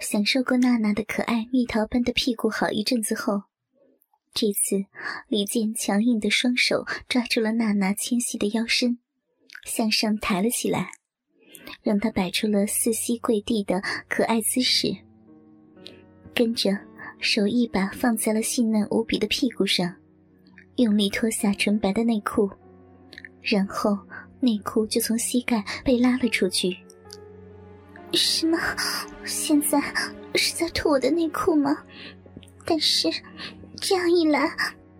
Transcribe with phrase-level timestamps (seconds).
[0.00, 3.42] 享受过娜娜的可爱蜜桃般的屁股好一阵子后，
[4.32, 4.86] 这次
[5.28, 8.98] 李健强硬的双手抓住了娜娜纤细的腰身，
[9.66, 10.90] 向上抬了起来，
[11.82, 14.88] 让她摆出了四膝跪地的可爱姿势。
[16.34, 16.70] 跟着，
[17.20, 19.94] 手一把放在了细嫩无比的屁股上，
[20.76, 22.50] 用力脱下纯白的内裤，
[23.42, 23.98] 然后
[24.40, 26.74] 内裤就从膝盖被拉了出去。
[28.12, 28.58] 什么？
[29.24, 29.80] 现在
[30.34, 31.76] 是在脱我的内裤吗？
[32.64, 33.08] 但是
[33.76, 34.50] 这样一来，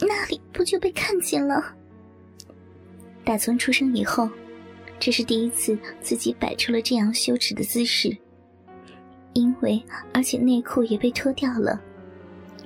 [0.00, 1.74] 那里不就被看见了？
[3.24, 4.28] 打从出生以后，
[4.98, 8.16] 这是第一次自己摆出了这样羞耻的姿势。
[9.32, 11.80] 因为而且内裤也被脱掉了，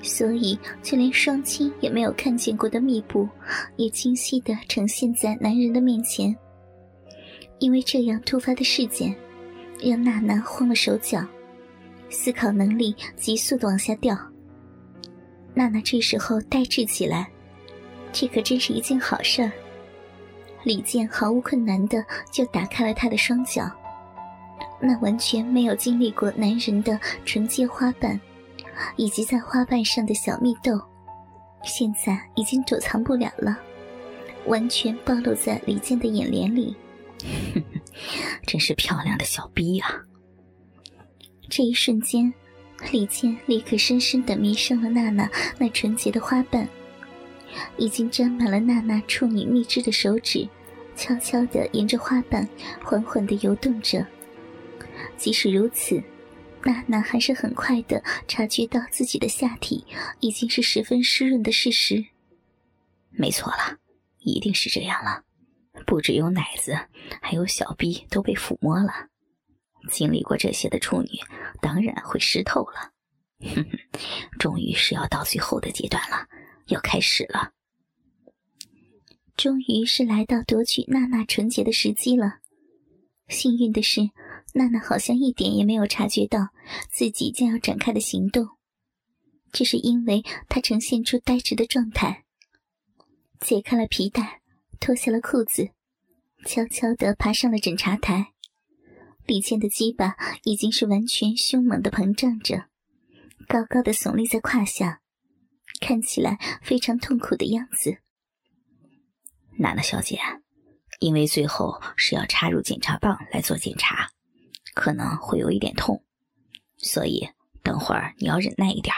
[0.02, 3.28] 所以就连双亲也没有看见过的密布，
[3.76, 6.36] 也清晰的呈现在男人的面前。
[7.58, 9.14] 因为这样突发的事件。
[9.82, 11.24] 让娜娜慌了手脚，
[12.10, 14.16] 思考能力急速的往下掉。
[15.54, 17.28] 娜娜这时候呆滞起来，
[18.12, 19.50] 这可真是一件好事儿。
[20.64, 23.70] 李健毫无困难的就打开了她的双脚，
[24.80, 28.20] 那完全没有经历过男人的纯洁花瓣，
[28.96, 30.80] 以及在花瓣上的小蜜豆，
[31.62, 33.58] 现在已经躲藏不了了，
[34.46, 36.76] 完全暴露在李健的眼帘里。
[37.54, 37.62] 哼
[38.46, 40.02] 真是漂亮的小逼呀！
[41.48, 42.32] 这一瞬间，
[42.92, 46.68] 李健立刻深深的迷上了娜娜那纯洁的花瓣，
[47.76, 50.48] 已经沾满了娜娜处女蜜汁的手指，
[50.96, 52.48] 悄悄的沿着花瓣
[52.82, 54.04] 缓缓的游动着。
[55.16, 56.02] 即使如此，
[56.64, 59.84] 娜娜还是很快的察觉到自己的下体
[60.20, 62.04] 已经是十分湿润的事实。
[63.10, 63.78] 没错了，
[64.18, 65.22] 一定是这样了。
[65.86, 66.76] 不只有奶子，
[67.22, 68.92] 还有小臂都被抚摸了。
[69.88, 71.10] 经历过这些的处女，
[71.62, 72.92] 当然会湿透了。
[73.40, 73.78] 哼哼，
[74.38, 76.26] 终于是要到最后的阶段了，
[76.66, 77.52] 要开始了。
[79.36, 82.40] 终于是来到夺取娜娜纯洁的时机了。
[83.28, 84.10] 幸运的是，
[84.54, 86.48] 娜娜好像一点也没有察觉到
[86.90, 88.48] 自己将要展开的行动，
[89.52, 92.24] 这是因为她呈现出呆滞的状态，
[93.38, 94.42] 解开了皮带。
[94.78, 95.70] 脱下了裤子，
[96.46, 98.32] 悄悄地爬上了诊查台。
[99.26, 100.14] 李健的鸡巴
[100.44, 102.68] 已经是完全凶猛的膨胀着，
[103.48, 105.02] 高高的耸立在胯下，
[105.80, 107.98] 看起来非常痛苦的样子。
[109.58, 110.20] 娜娜小姐，
[111.00, 114.10] 因为最后是要插入检查棒来做检查，
[114.72, 116.04] 可能会有一点痛，
[116.78, 117.28] 所以
[117.64, 118.94] 等会儿你要忍耐一点。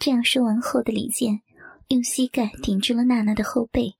[0.00, 1.42] 这样说完后的李健，
[1.88, 3.96] 用膝盖顶住了娜娜的后背。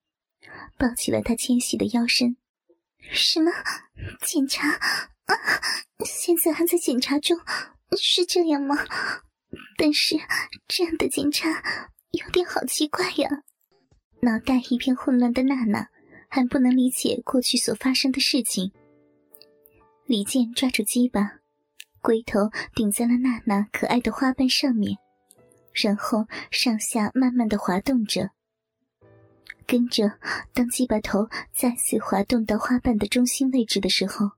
[0.85, 2.37] 抱起了他纤细的腰身。
[3.11, 3.51] 什么
[4.21, 4.69] 检查？
[4.69, 5.35] 啊，
[6.05, 7.39] 现在还在检查中，
[7.99, 8.77] 是这样吗？
[9.79, 10.21] 但是
[10.69, 11.49] 这样的检查
[12.11, 13.31] 有点好奇怪呀。
[14.21, 15.89] 脑袋一片混乱的娜娜
[16.29, 18.71] 还不能理解过去所发生的事情。
[20.05, 21.39] 李健抓住鸡巴，
[22.03, 24.99] 龟头顶在了娜娜可爱的花瓣上面，
[25.73, 28.33] 然后上下慢慢的滑动着。
[29.67, 30.13] 跟着，
[30.53, 34.31] 当鸡巴头再次滑动到花瓣的中心位置的时候，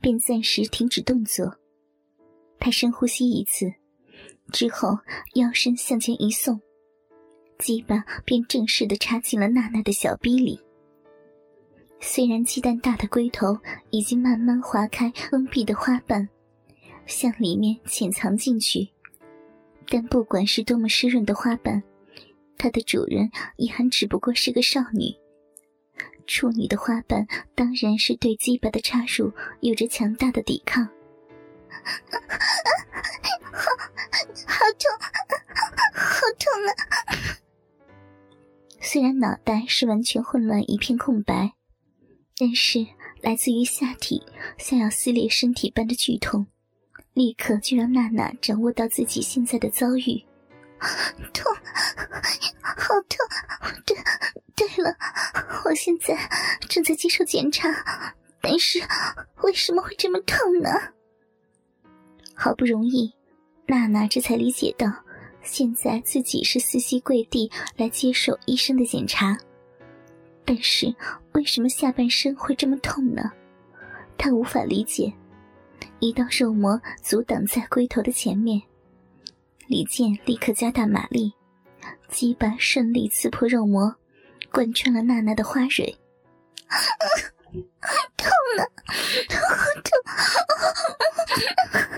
[0.00, 1.56] 便暂时停止动作。
[2.58, 3.72] 他深呼吸一次，
[4.52, 4.98] 之后
[5.34, 6.60] 腰身向前一送，
[7.58, 10.60] 鸡巴便正式的插进了娜娜的小逼里。
[12.00, 13.58] 虽然鸡蛋大的龟头
[13.90, 16.28] 已经慢慢划开封闭的花瓣，
[17.06, 18.88] 向里面潜藏进去，
[19.88, 21.82] 但不管是多么湿润的花瓣。
[22.64, 25.14] 它的主人也还只不过是个少女，
[26.26, 29.30] 处女的花瓣当然是对鸡巴的插入
[29.60, 30.82] 有着强大的抵抗。
[30.82, 32.18] 好，
[34.46, 34.90] 好痛，
[35.92, 36.72] 好痛啊！
[38.80, 41.52] 虽然脑袋是完全混乱一片空白，
[42.38, 42.86] 但是
[43.20, 44.22] 来自于下体
[44.56, 46.46] 像要撕裂身体般的剧痛，
[47.12, 50.24] 立刻就让娜娜掌握到自己现在的遭遇。
[51.32, 51.52] 痛，
[52.62, 53.18] 好痛！
[53.84, 53.96] 对，
[54.54, 54.94] 对了，
[55.64, 56.16] 我现在
[56.68, 57.68] 正在接受检查，
[58.40, 58.80] 但是
[59.42, 60.70] 为什么会这么痛呢？
[62.34, 63.14] 好不容易，
[63.66, 64.92] 娜娜这才理解到，
[65.42, 69.36] 现在自己是四膝跪地来接受医生的检查，
[70.44, 70.94] 但是
[71.32, 73.30] 为什么下半身会这么痛呢？
[74.18, 75.12] 她无法理解，
[76.00, 78.60] 一道肉膜阻挡在龟头的前面。
[79.66, 81.32] 李健立刻加大马力，
[82.08, 83.96] 鸡巴顺利刺破肉膜，
[84.52, 85.96] 贯穿了娜娜的花蕊。
[88.16, 88.28] 痛
[88.58, 88.62] 啊！
[89.30, 89.90] 好痛！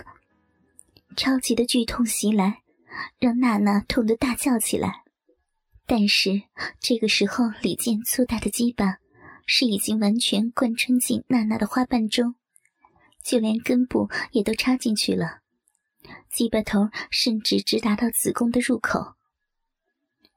[1.17, 2.63] 超级的剧痛袭来，
[3.19, 5.03] 让娜娜痛得大叫起来。
[5.87, 6.43] 但是
[6.79, 8.99] 这个时候，李健粗大的鸡巴
[9.45, 12.37] 是已经完全贯穿进娜娜的花瓣中，
[13.25, 15.41] 就连根部也都插进去了，
[16.31, 19.15] 鸡巴头甚至直达到子宫的入口。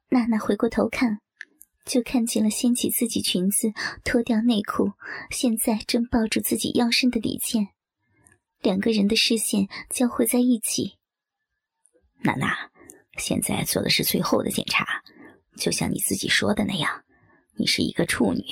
[0.10, 1.19] 娜娜回过头看，
[1.86, 3.74] 就看见了掀起自己裙子、
[4.04, 4.94] 脱掉内裤，
[5.30, 7.69] 现在正抱住自己腰身的李健。
[8.62, 10.98] 两个人的视线交汇在一起。
[12.21, 12.71] 娜娜，
[13.18, 14.86] 现在做的是最后的检查。
[15.56, 17.04] 就像你自己说的那样，
[17.56, 18.44] 你是一个处女，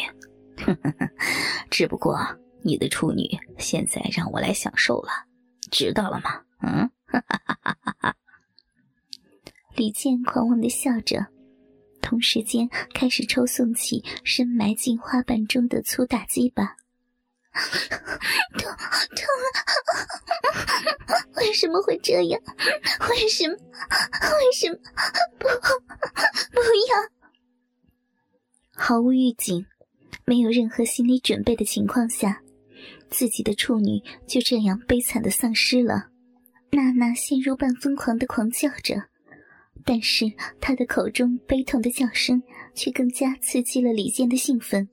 [1.72, 2.20] 只不过
[2.64, 3.24] 你的处女
[3.58, 5.12] 现在让我来享受了，
[5.72, 6.42] 知道了吗？
[6.62, 8.16] 嗯，哈
[9.76, 11.28] 李健狂妄的笑着，
[12.02, 16.76] 同时间开始抽送起深埋进花瓣中的粗大鸡巴。
[18.58, 18.72] 痛
[19.16, 19.48] 痛了！
[21.38, 22.42] 为什么会这样？
[23.10, 23.56] 为什么？
[23.56, 24.78] 为什么？
[25.40, 25.48] 不，
[26.52, 27.10] 不要！
[28.76, 29.66] 毫无预警，
[30.26, 32.42] 没有任何心理准备的情况下，
[33.10, 36.10] 自己的处女就这样悲惨的丧失了。
[36.72, 39.04] 娜娜陷入半疯狂的狂叫着，
[39.86, 40.26] 但是
[40.60, 42.44] 她的口中悲痛的叫声
[42.74, 44.90] 却更加刺激了李健的兴奋。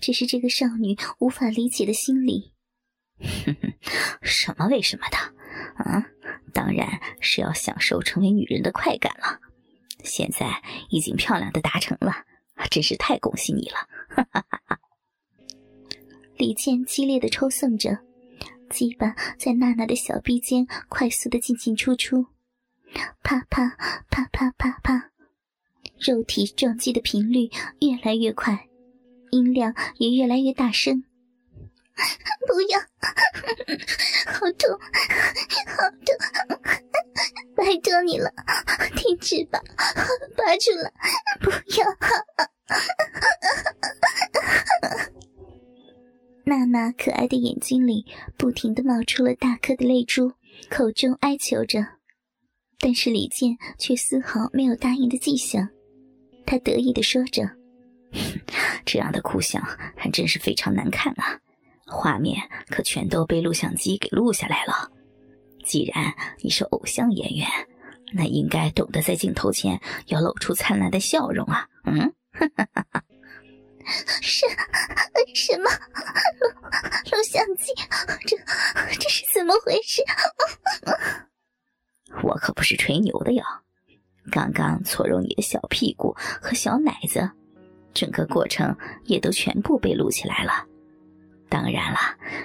[0.00, 2.52] 这是这个少女无法理解的心理。
[3.18, 3.72] 哼 哼
[4.22, 5.16] 什么为什么的？
[5.84, 6.06] 啊，
[6.52, 9.40] 当然是要享受成为女人的快感了。
[10.02, 12.24] 现在已经漂亮的达成了，
[12.70, 13.76] 真是太恭喜你了！
[14.08, 14.80] 哈哈哈哈
[16.38, 17.98] 李健激烈的抽送着，
[18.70, 22.26] 鸡巴在娜娜的小臂间快速的进进出出，
[23.22, 23.76] 啪啪
[24.08, 25.10] 啪啪啪啪，
[25.98, 27.50] 肉体撞击的频率
[27.80, 28.66] 越来越快。
[29.32, 31.04] 音量也越来越大声，
[32.48, 34.76] 不要，好痛，
[35.66, 36.60] 好痛，
[37.54, 38.32] 拜托你了，
[38.96, 39.60] 停止吧，
[40.36, 40.92] 拔出来，
[41.40, 41.86] 不要！
[46.50, 48.04] 娜娜可爱的眼睛里
[48.36, 50.32] 不停的冒出了大颗的泪珠，
[50.68, 51.86] 口中哀求着，
[52.80, 55.68] 但是李健却丝毫没有答应的迹象，
[56.44, 57.48] 他得意的说着。
[58.84, 59.62] 这样的哭相
[59.96, 61.38] 还真是非常难看啊！
[61.86, 62.36] 画面
[62.68, 64.90] 可全都被录像机给录下来了。
[65.64, 67.46] 既然你是偶像演员，
[68.12, 71.68] 那应该懂得在镜头前要露出灿烂的笑容啊！
[71.84, 73.04] 嗯，哈哈哈哈
[74.20, 74.44] 是
[75.34, 75.64] 什么
[76.40, 76.48] 录
[77.12, 77.72] 录像机？
[78.26, 78.36] 这
[78.98, 80.02] 这是怎么回事？
[82.24, 83.44] 我可不是吹牛的哟，
[84.32, 87.30] 刚刚搓揉你的小屁股和小奶子。
[87.94, 90.66] 整个过程也都全部被录起来了，
[91.48, 91.98] 当然了，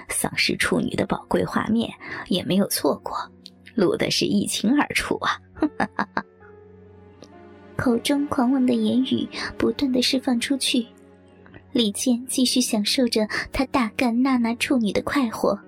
[0.08, 1.92] 丧尸处女的宝贵画面
[2.28, 3.16] 也没有错过，
[3.74, 5.40] 录的是一清二楚啊！
[7.76, 9.28] 口中狂妄的言语
[9.58, 10.86] 不断的释放出去，
[11.72, 15.58] 李健继续享受着他大干娜娜处女的快活。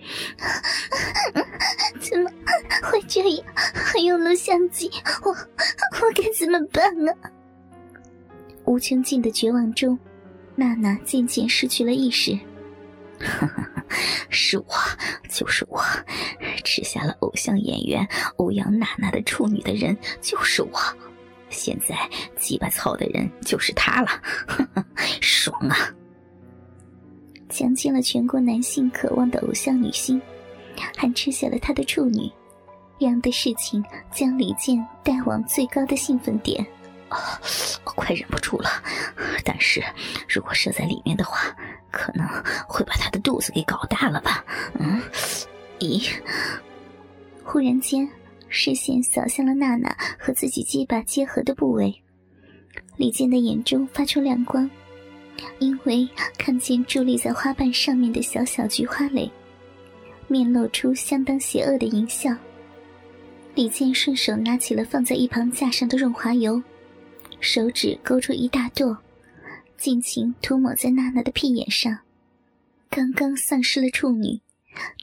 [2.00, 2.30] 怎么
[2.82, 3.46] 会这样？
[3.72, 4.90] 还有录像机，
[5.24, 7.12] 我我该怎么办呢？
[8.64, 9.98] 无穷尽的绝望中，
[10.54, 12.38] 娜娜渐渐失去了意识。
[14.30, 14.66] 是我，
[15.28, 15.82] 就是我，
[16.64, 20.80] 吃下了偶像演员欧阳娜娜的处女的人就是我。
[21.50, 21.96] 现在
[22.38, 24.08] 鸡巴操的人就是他了，
[25.20, 25.76] 爽啊！
[27.50, 30.20] 强奸了全国男性渴望的偶像女星，
[30.96, 32.30] 还吃下了他的处女，
[32.98, 36.64] 这样的事情将李健带往最高的兴奋点。
[37.84, 38.70] 我快忍不住了，
[39.44, 39.82] 但是
[40.28, 41.54] 如果射在里面的话，
[41.90, 42.24] 可能
[42.68, 44.44] 会把他的肚子给搞大了吧？
[44.78, 45.02] 嗯，
[45.80, 46.08] 咦？
[47.44, 48.08] 忽然间，
[48.48, 51.92] 视线扫向了娜娜和自己鸡巴结合的部位，
[52.96, 54.70] 李健的眼中发出亮光，
[55.58, 59.30] 因为看见伫立在花瓣上面的小小菊花蕾，
[60.28, 62.36] 面露出相当邪恶的淫笑。
[63.54, 66.62] 李健顺手拿起了放在一旁架上的润滑油。
[67.40, 68.96] 手指勾出一大朵，
[69.78, 71.98] 尽情涂抹在娜娜的屁眼上。
[72.90, 74.40] 刚刚丧失了处女，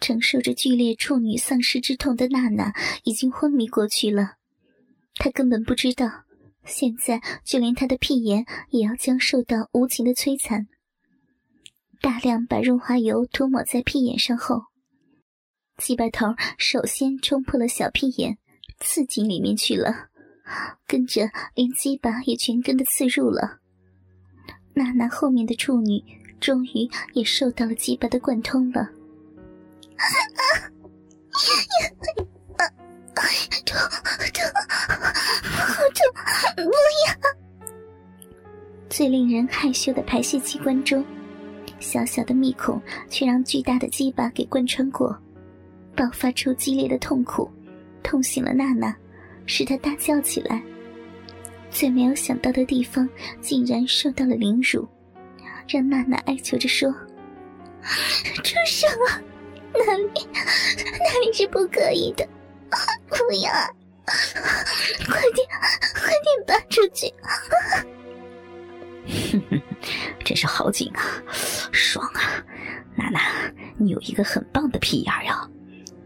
[0.01, 4.35] 承受着剧烈处女丧失之痛的娜娜已经昏迷过去了。
[5.15, 6.25] 她根本不知道，
[6.67, 10.67] 现在就连他的屁眼也要将受到无情的摧残。
[12.01, 14.65] 大量把润滑油涂抹在屁眼上后，
[15.77, 16.27] 鸡巴头
[16.59, 18.37] 首先冲破了小屁眼，
[18.79, 20.09] 刺进里面去了。
[20.85, 23.59] 跟着，连鸡巴也全跟的刺入了。
[24.73, 26.03] 娜娜后面的处女
[26.39, 28.87] 终于也受到了鸡巴的贯通了。
[33.65, 33.77] 痛
[34.33, 34.43] 痛，
[35.51, 36.01] 好痛！
[36.55, 37.15] 不要！
[38.89, 41.05] 最令人害羞的排泄器官中，
[41.79, 45.17] 小小的密孔却让巨大的鸡巴给贯穿过，
[45.95, 47.51] 爆发出激烈的痛苦，
[48.03, 48.95] 痛醒了娜娜，
[49.45, 50.61] 使她大叫起来。
[51.69, 53.07] 最没有想到的地方
[53.41, 54.87] 竟然受到了凌辱，
[55.67, 56.89] 让娜娜哀求着说
[58.43, 58.87] ：“住手！
[59.73, 62.27] 那里那里是不可以的。”
[63.09, 63.51] 不要！
[65.05, 65.47] 快点
[65.93, 67.13] 快点搬出去！”
[69.07, 69.61] 哼哼，
[70.23, 71.01] 真是好紧啊，
[71.71, 72.43] 爽啊！
[72.95, 73.21] 娜娜，
[73.77, 75.33] 你有一个很棒的屁眼哟，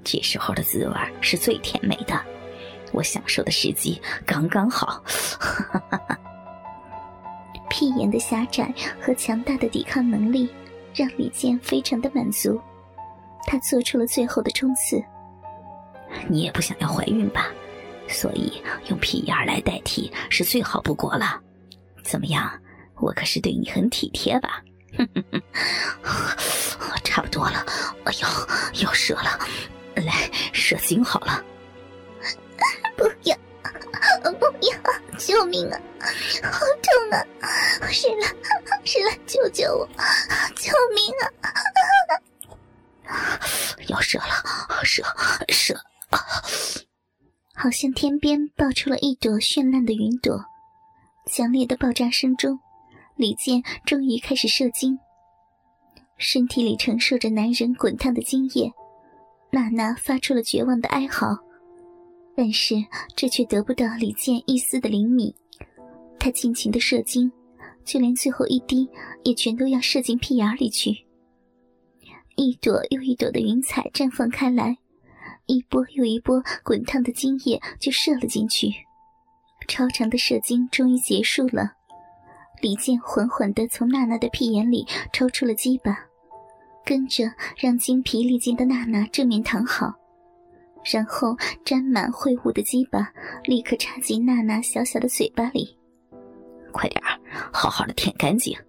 [0.03, 2.19] 这时候的滋味是最甜美的。
[2.91, 5.03] 我享受的时机刚刚好，
[7.69, 10.53] 屁眼的狭窄和强大的抵抗能力
[10.93, 12.61] 让李健非常的满足，
[13.45, 15.01] 他做出了最后的冲刺。
[16.29, 17.47] 你也不想要怀孕吧？
[18.07, 21.39] 所以用屁眼来代替是最好不过了。
[22.03, 22.51] 怎么样？
[22.97, 24.61] 我可是对你很体贴吧？
[27.03, 27.65] 差不多了，
[28.05, 28.27] 哎呦，
[28.83, 29.39] 要射了，
[29.95, 31.43] 来射精好了。
[32.95, 33.35] 不要！
[34.39, 35.17] 不要！
[35.17, 35.79] 救命啊！
[36.51, 37.25] 好痛啊！
[37.89, 38.27] 谁来？
[38.83, 39.87] 谁来救救我？
[40.55, 41.25] 救命啊！
[43.87, 44.83] 要射了！
[44.83, 45.03] 射！
[45.49, 45.79] 射！
[47.61, 50.43] 好像天边爆出了一朵绚烂的云朵，
[51.27, 52.59] 强烈的爆炸声中，
[53.15, 54.97] 李健终于开始射精，
[56.17, 58.73] 身体里承受着男人滚烫的精液，
[59.51, 61.37] 娜娜发出了绝望的哀嚎。
[62.35, 62.73] 但是
[63.15, 65.31] 这却得不到李健一丝的灵敏，
[66.17, 67.31] 他尽情的射精，
[67.85, 68.89] 就连最后一滴
[69.23, 71.05] 也全都要射进屁眼里去。
[72.37, 74.75] 一朵又一朵的云彩绽放开来，
[75.51, 78.73] 一波又一波滚烫的精液就射了进去。
[79.67, 81.73] 超长的射精终于结束了，
[82.61, 86.07] 李健缓缓地从娜娜的屁眼里抽出了鸡巴，
[86.85, 87.25] 跟着
[87.57, 89.93] 让精疲力尽的娜娜正面躺好。
[90.93, 93.11] 然后沾满秽物的鸡巴
[93.43, 95.77] 立刻插进娜娜小小的嘴巴里，
[96.71, 97.19] 快点儿，
[97.51, 98.57] 好好的舔干净。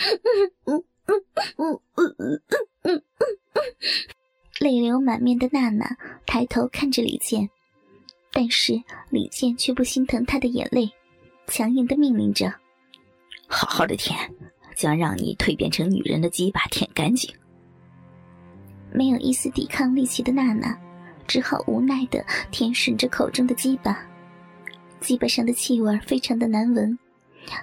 [4.60, 7.48] 泪流满面的娜娜抬头看着李健，
[8.32, 10.90] 但是李健却不心疼她的眼泪，
[11.46, 12.52] 强硬的命令着
[13.48, 14.16] ：“好好的舔。”
[14.76, 17.30] 将让你蜕变成女人的鸡巴舔干净。
[18.90, 20.74] 没有一丝抵抗力气的娜娜，
[21.26, 24.08] 只好无奈的舔吮着口中的鸡巴。
[24.98, 26.98] 鸡巴上的气味非常的难闻，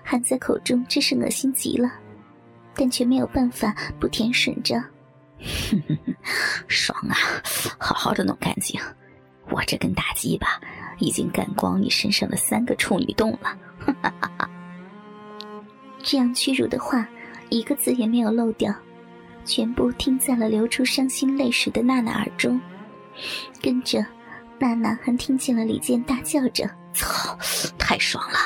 [0.04, 1.92] 含在口中真是恶心极了，
[2.78, 4.82] 但却没有办法不舔吮着。
[6.68, 7.16] 爽啊！
[7.78, 8.80] 好好的弄干净，
[9.50, 10.48] 我这根大鸡巴
[11.00, 13.58] 已经干光你身上的三个处女洞了。
[13.80, 14.50] 哈哈哈哈。
[16.02, 17.08] 这样屈辱的话，
[17.50, 18.74] 一个字也没有漏掉，
[19.46, 22.60] 全部听在了流出伤心泪水的娜娜耳中。
[23.62, 24.06] 跟着，
[24.60, 27.38] 娜娜还听见了李健大叫着：“操，
[27.78, 28.38] 太爽了，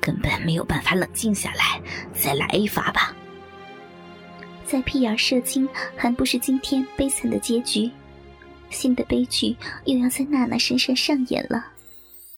[0.00, 1.80] 根本没有办法冷静下来，
[2.12, 3.14] 再来一发吧！”
[4.72, 7.90] 在屁眼射精还不是今天悲惨的结局，
[8.70, 11.71] 新的悲剧又要在娜娜身上上演了。